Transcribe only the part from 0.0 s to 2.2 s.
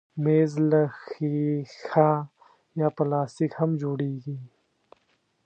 مېز له ښيښه